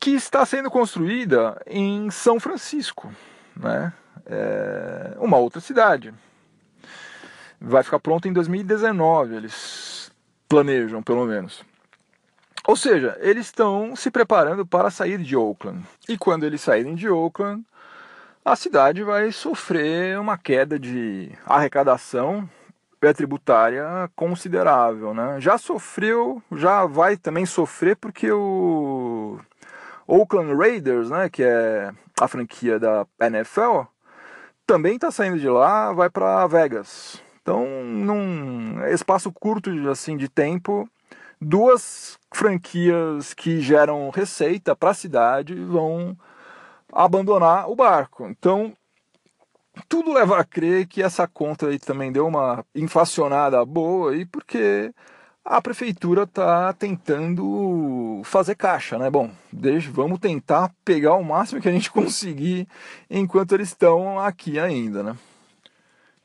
que 0.00 0.12
está 0.12 0.46
sendo 0.46 0.70
construída 0.70 1.60
em 1.66 2.10
São 2.10 2.40
Francisco, 2.40 3.12
né? 3.54 3.92
É 4.24 5.16
uma 5.18 5.36
outra 5.36 5.60
cidade. 5.60 6.14
Vai 7.60 7.82
ficar 7.82 8.00
pronta 8.00 8.26
em 8.26 8.32
2019, 8.32 9.34
eles 9.34 9.89
planejam, 10.50 11.00
pelo 11.00 11.24
menos. 11.24 11.64
Ou 12.66 12.76
seja, 12.76 13.16
eles 13.20 13.46
estão 13.46 13.94
se 13.94 14.10
preparando 14.10 14.66
para 14.66 14.90
sair 14.90 15.18
de 15.18 15.36
Oakland. 15.36 15.82
E 16.08 16.18
quando 16.18 16.44
eles 16.44 16.60
saírem 16.60 16.94
de 16.96 17.08
Oakland, 17.08 17.64
a 18.44 18.56
cidade 18.56 19.02
vai 19.02 19.30
sofrer 19.30 20.18
uma 20.18 20.36
queda 20.36 20.78
de 20.78 21.30
arrecadação 21.46 22.48
tributária 23.14 24.10
considerável, 24.14 25.14
né? 25.14 25.40
Já 25.40 25.56
sofreu, 25.56 26.42
já 26.54 26.84
vai 26.84 27.16
também 27.16 27.46
sofrer 27.46 27.96
porque 27.96 28.30
o 28.30 29.38
Oakland 30.06 30.54
Raiders, 30.54 31.08
né, 31.08 31.30
que 31.30 31.42
é 31.42 31.92
a 32.20 32.28
franquia 32.28 32.78
da 32.78 33.06
NFL, 33.20 33.82
também 34.66 34.96
está 34.96 35.10
saindo 35.10 35.38
de 35.38 35.48
lá, 35.48 35.92
vai 35.92 36.10
para 36.10 36.46
Vegas. 36.46 37.22
Então, 37.40 37.66
num 37.90 38.84
espaço 38.86 39.32
curto 39.32 39.70
assim 39.90 40.16
de 40.16 40.28
tempo, 40.28 40.88
duas 41.40 42.18
franquias 42.32 43.34
que 43.34 43.60
geram 43.60 44.10
receita 44.10 44.76
para 44.76 44.90
a 44.90 44.94
cidade 44.94 45.54
vão 45.54 46.16
abandonar 46.92 47.68
o 47.68 47.76
barco. 47.76 48.26
Então, 48.28 48.72
tudo 49.88 50.12
leva 50.12 50.38
a 50.38 50.44
crer 50.44 50.86
que 50.86 51.02
essa 51.02 51.26
conta 51.26 51.68
aí 51.68 51.78
também 51.78 52.12
deu 52.12 52.26
uma 52.26 52.64
inflacionada 52.74 53.64
boa 53.64 54.12
aí, 54.12 54.26
porque 54.26 54.92
a 55.44 55.60
prefeitura 55.60 56.24
está 56.24 56.72
tentando 56.72 58.20
fazer 58.24 58.54
caixa, 58.54 58.98
né? 58.98 59.10
Bom, 59.10 59.30
deixa, 59.52 59.90
vamos 59.90 60.18
tentar 60.18 60.72
pegar 60.84 61.14
o 61.14 61.24
máximo 61.24 61.60
que 61.60 61.68
a 61.68 61.72
gente 61.72 61.90
conseguir 61.92 62.68
enquanto 63.08 63.54
eles 63.54 63.68
estão 63.68 64.18
aqui 64.18 64.58
ainda, 64.58 65.02
né? 65.02 65.16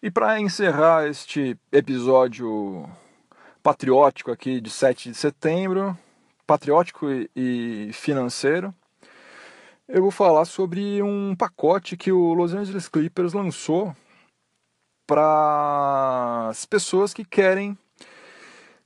E 0.06 0.12
para 0.12 0.40
encerrar 0.40 1.08
este 1.08 1.58
episódio 1.72 2.88
patriótico 3.64 4.30
aqui 4.30 4.62
de 4.62 4.70
7 4.70 5.10
de 5.10 5.16
setembro, 5.16 5.98
patriótico 6.46 7.08
e 7.36 7.90
financeiro, 7.92 8.72
eu 9.88 10.04
vou 10.04 10.12
falar 10.12 10.46
sobre 10.46 11.02
um 11.02 11.36
pacote 11.36 11.98
que 11.98 12.12
o 12.12 12.36
Los 12.36 12.54
Angeles 12.54 12.88
Clippers 12.88 13.34
lançou 13.34 13.96
para 15.08 16.50
as 16.52 16.68
pessoas 16.68 17.12
que 17.12 17.26
querem 17.26 17.76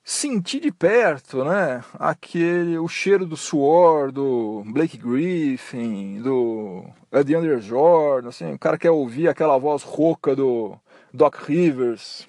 sentir 0.02 0.62
de 0.62 0.72
perto, 0.72 1.44
né, 1.44 1.84
aquele 1.96 2.78
o 2.78 2.88
cheiro 2.88 3.26
do 3.26 3.36
suor 3.36 4.10
do 4.10 4.64
Blake 4.68 4.96
Griffin, 4.96 6.22
do 6.22 6.86
DeAndre 7.26 7.60
Jordan, 7.60 8.30
assim, 8.30 8.54
o 8.54 8.58
cara 8.58 8.78
quer 8.78 8.92
ouvir 8.92 9.28
aquela 9.28 9.58
voz 9.58 9.84
rouca 9.84 10.34
do 10.34 10.80
Doc 11.14 11.36
Rivers, 11.48 12.28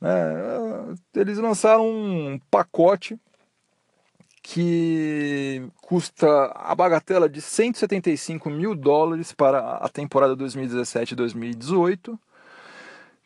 né? 0.00 0.10
Eles 1.14 1.38
lançaram 1.38 1.88
um 1.88 2.40
pacote 2.50 3.18
que 4.42 5.68
custa 5.82 6.26
a 6.54 6.74
bagatela 6.74 7.28
de 7.28 7.40
175 7.40 8.48
mil 8.48 8.74
dólares 8.74 9.32
para 9.32 9.76
a 9.76 9.88
temporada 9.88 10.34
2017-2018, 10.36 12.18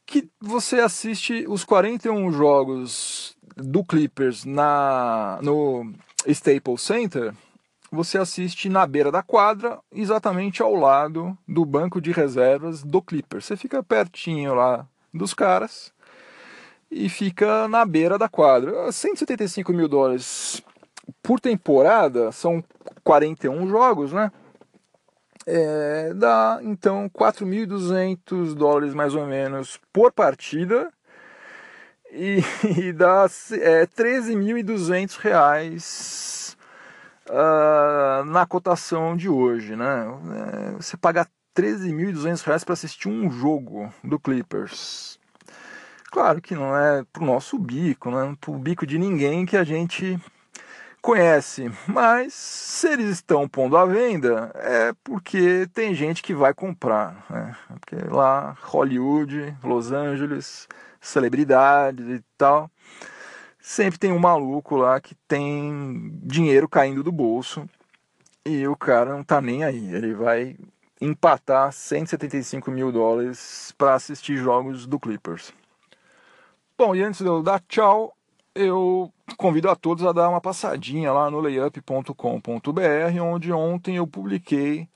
que 0.04 0.28
você 0.40 0.80
assiste 0.80 1.44
os 1.48 1.64
41 1.64 2.32
jogos 2.32 3.37
do 3.56 3.85
Clippers 3.85 4.44
na, 4.44 5.38
no 5.42 5.92
Staples 6.26 6.82
Center, 6.82 7.32
você 7.92 8.16
assiste 8.16 8.70
na 8.70 8.87
beira 8.87 9.12
da 9.12 9.22
quadra, 9.22 9.78
exatamente 9.94 10.62
ao 10.62 10.74
lado 10.74 11.37
do 11.46 11.62
banco 11.66 12.00
de 12.00 12.11
reservas 12.11 12.83
do 12.83 13.02
Clippers. 13.02 13.44
Você 13.44 13.55
fica 13.55 13.83
pertinho 13.83 14.55
lá 14.55 14.87
dos 15.12 15.35
caras 15.35 15.92
e 16.90 17.11
fica 17.11 17.68
na 17.68 17.85
beira 17.85 18.16
da 18.16 18.31
quadra. 18.31 18.90
175 18.90 19.74
mil 19.74 19.88
dólares 19.88 20.62
por 21.22 21.38
temporada, 21.38 22.33
são 22.33 22.64
41 23.05 23.68
jogos, 23.68 24.11
né? 24.11 24.33
É, 25.44 26.14
dá 26.14 26.61
então 26.62 27.11
4.200 27.11 28.55
dólares 28.55 28.94
mais 28.94 29.14
ou 29.14 29.26
menos 29.26 29.78
por 29.92 30.12
partida 30.12 30.88
e, 32.11 32.38
e 32.78 32.92
dá 32.92 33.26
é, 33.61 33.85
13.200 33.87 35.18
reais 35.18 36.31
uh, 37.28 38.24
na 38.24 38.46
cotação 38.46 39.16
de 39.16 39.28
hoje, 39.28 39.76
né? 39.76 40.06
É, 40.37 40.70
você 40.72 40.96
paga 40.96 41.26
13.200 41.56 42.42
reais 42.42 42.64
para 42.64 42.72
assistir 42.72 43.08
um 43.08 43.30
jogo 43.30 43.92
do 44.02 44.18
Clippers. 44.18 45.18
Claro 46.11 46.40
que 46.42 46.54
não 46.54 46.76
é 46.76 47.04
pro 47.12 47.24
nosso 47.24 47.58
bico, 47.58 48.11
não 48.11 48.32
é 48.32 48.37
pro 48.38 48.52
bico 48.54 48.87
de 48.87 48.98
ninguém 48.98 49.46
que 49.46 49.56
a 49.56 49.64
gente 49.64 50.20
conhece, 51.00 51.70
mas 51.88 52.32
se 52.32 52.88
eles 52.88 53.08
estão 53.08 53.48
pondo 53.48 53.76
à 53.76 53.85
venda 53.85 54.52
é 54.54 54.92
porque 55.02 55.66
tem 55.74 55.94
gente 55.94 56.22
que 56.22 56.32
vai 56.32 56.54
comprar, 56.54 57.26
né? 57.28 57.56
Porque 57.80 57.96
lá 58.08 58.56
Hollywood, 58.61 59.56
Los 59.64 59.90
Angeles, 59.90 60.68
celebridades 61.00 62.06
e 62.06 62.22
tal, 62.38 62.70
sempre 63.62 63.96
tem 63.96 64.11
um 64.11 64.18
maluco 64.18 64.75
lá 64.77 65.01
que 65.01 65.14
tem 65.29 66.11
dinheiro 66.25 66.68
caindo 66.68 67.03
do 67.05 67.12
bolso 67.12 67.64
e 68.44 68.66
o 68.66 68.77
cara 68.77 69.14
não 69.14 69.22
tá 69.22 69.40
nem 69.40 69.62
aí, 69.62 69.94
ele 69.94 70.14
vai 70.14 70.57
empatar 71.01 71.72
175 71.72 72.70
mil 72.72 72.90
dólares 72.90 73.72
para 73.79 73.94
assistir 73.94 74.37
jogos 74.37 74.85
do 74.85 74.98
Clippers. 74.98 75.55
Bom, 76.77 76.94
e 76.94 77.03
antes 77.03 77.20
de 77.20 77.27
eu 77.27 77.40
dar 77.40 77.61
tchau, 77.68 78.16
eu 78.53 79.12
convido 79.37 79.70
a 79.70 79.77
todos 79.77 80.05
a 80.05 80.12
dar 80.12 80.29
uma 80.29 80.40
passadinha 80.40 81.12
lá 81.12 81.31
no 81.31 81.40
layup.com.br, 81.40 83.20
onde 83.22 83.53
ontem 83.53 83.96
eu 83.96 84.07
publiquei 84.07 84.88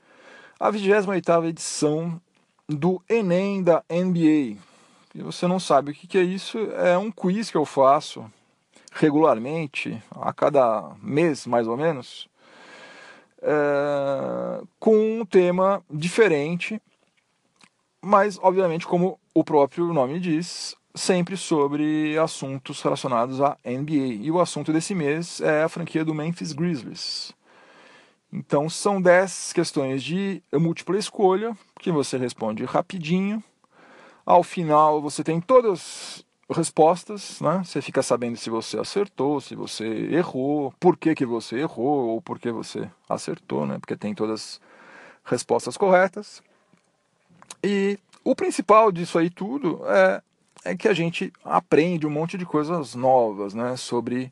a 0.59 0.69
28ª 0.69 1.47
edição 1.47 2.21
do 2.67 3.01
Enem 3.07 3.63
da 3.63 3.81
NBA. 3.89 4.57
E 5.15 5.21
você 5.21 5.47
não 5.47 5.59
sabe 5.59 5.91
o 5.91 5.93
que 5.93 6.17
é 6.17 6.21
isso, 6.21 6.57
é 6.73 6.97
um 6.97 7.09
quiz 7.09 7.49
que 7.49 7.57
eu 7.57 7.65
faço 7.65 8.29
regularmente, 8.91 10.01
a 10.11 10.33
cada 10.33 10.95
mês 11.01 11.45
mais 11.45 11.67
ou 11.67 11.77
menos, 11.77 12.27
é, 13.41 14.61
com 14.79 15.19
um 15.21 15.25
tema 15.25 15.83
diferente, 15.89 16.81
mas 18.01 18.39
obviamente 18.41 18.87
como 18.87 19.19
o 19.33 19.43
próprio 19.43 19.93
nome 19.93 20.19
diz, 20.19 20.75
sempre 20.95 21.37
sobre 21.37 22.17
assuntos 22.17 22.81
relacionados 22.81 23.39
à 23.41 23.57
NBA. 23.63 24.23
E 24.23 24.31
o 24.31 24.39
assunto 24.39 24.73
desse 24.73 24.95
mês 24.95 25.39
é 25.41 25.63
a 25.63 25.69
franquia 25.69 26.03
do 26.03 26.13
Memphis 26.13 26.51
Grizzlies. 26.51 27.33
Então 28.31 28.69
são 28.69 29.01
10 29.01 29.53
questões 29.53 30.03
de 30.03 30.43
múltipla 30.51 30.97
escolha 30.97 31.55
que 31.79 31.91
você 31.91 32.17
responde 32.17 32.65
rapidinho. 32.65 33.41
Ao 34.25 34.43
final 34.43 35.01
você 35.01 35.23
tem 35.23 35.39
todas 35.39 36.25
as 36.25 36.25
respostas, 36.49 37.41
né? 37.41 37.61
Você 37.63 37.81
fica 37.81 38.01
sabendo 38.01 38.37
se 38.37 38.49
você 38.49 38.79
acertou, 38.79 39.41
se 39.41 39.55
você 39.55 39.85
errou, 40.11 40.73
por 40.79 40.97
que, 40.97 41.13
que 41.13 41.25
você 41.25 41.59
errou 41.59 42.09
ou 42.09 42.21
por 42.21 42.39
que 42.39 42.51
você 42.51 42.89
acertou, 43.09 43.65
né? 43.65 43.77
Porque 43.79 43.97
tem 43.97 44.13
todas 44.15 44.41
as 44.41 44.61
respostas 45.25 45.75
corretas. 45.75 46.41
E 47.63 47.99
o 48.23 48.35
principal 48.35 48.91
disso 48.91 49.17
aí 49.17 49.29
tudo 49.29 49.81
é 49.87 50.21
é 50.67 50.75
que 50.75 50.87
a 50.87 50.93
gente 50.93 51.31
aprende 51.43 52.05
um 52.05 52.09
monte 52.09 52.37
de 52.37 52.45
coisas 52.45 52.93
novas, 52.93 53.53
né, 53.53 53.77
sobre 53.77 54.31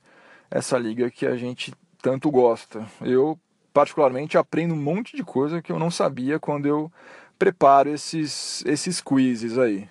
essa 0.52 0.78
liga 0.78 1.10
que 1.10 1.26
a 1.26 1.36
gente 1.36 1.74
tanto 2.02 2.30
gosta. 2.30 2.86
Eu 3.02 3.40
particularmente 3.74 4.38
aprendo 4.38 4.74
um 4.74 4.82
monte 4.82 5.16
de 5.16 5.24
coisa 5.24 5.62
que 5.62 5.72
eu 5.72 5.80
não 5.80 5.90
sabia 5.90 6.40
quando 6.40 6.66
eu 6.66 6.92
preparo 7.38 7.90
esses, 7.90 8.64
esses 8.66 9.02
quizzes 9.02 9.58
aí. 9.58 9.88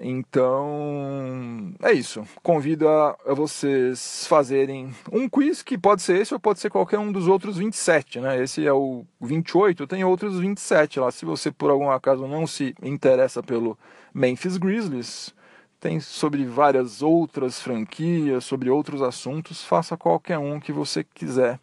Então, 0.00 1.74
é 1.82 1.92
isso. 1.92 2.24
Convido 2.42 2.88
a, 2.88 3.16
a, 3.26 3.34
vocês 3.34 4.26
fazerem 4.28 4.94
um 5.10 5.28
quiz, 5.28 5.60
que 5.60 5.76
pode 5.76 6.02
ser 6.02 6.20
esse 6.20 6.32
ou 6.32 6.38
pode 6.38 6.60
ser 6.60 6.70
qualquer 6.70 6.98
um 6.98 7.10
dos 7.10 7.26
outros 7.26 7.56
27, 7.56 8.20
né? 8.20 8.40
Esse 8.40 8.64
é 8.64 8.72
o 8.72 9.04
28, 9.20 9.86
tem 9.88 10.04
outros 10.04 10.38
27 10.38 11.00
lá. 11.00 11.10
Se 11.10 11.24
você 11.24 11.50
por 11.50 11.70
algum 11.70 11.90
acaso 11.90 12.28
não 12.28 12.46
se 12.46 12.74
interessa 12.80 13.42
pelo 13.42 13.76
Memphis 14.14 14.56
Grizzlies, 14.56 15.34
tem 15.80 15.98
sobre 15.98 16.44
várias 16.44 17.02
outras 17.02 17.60
franquias, 17.60 18.44
sobre 18.44 18.70
outros 18.70 19.02
assuntos, 19.02 19.64
faça 19.64 19.96
qualquer 19.96 20.38
um 20.38 20.60
que 20.60 20.72
você 20.72 21.02
quiser, 21.02 21.58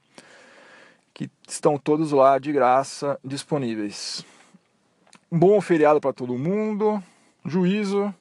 que 1.14 1.30
estão 1.48 1.78
todos 1.78 2.12
lá 2.12 2.38
de 2.38 2.52
graça 2.52 3.18
disponíveis. 3.24 4.26
Um 5.32 5.40
bom 5.40 5.62
feriado 5.62 6.02
para 6.02 6.14
todo 6.14 6.38
mundo, 6.38 7.02
juízo 7.46 8.14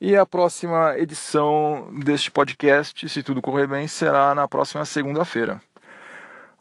e 0.00 0.16
a 0.16 0.24
próxima 0.24 0.96
edição 0.98 1.88
deste 2.04 2.30
podcast, 2.30 3.08
se 3.08 3.22
tudo 3.22 3.42
correr 3.42 3.66
bem, 3.66 3.88
será 3.88 4.34
na 4.34 4.46
próxima 4.46 4.84
segunda-feira. 4.84 5.60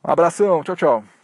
Abração, 0.04 0.64
tchau, 0.64 0.76
tchau. 0.76 1.17